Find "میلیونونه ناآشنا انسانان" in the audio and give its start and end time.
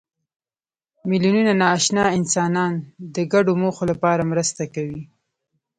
1.09-2.73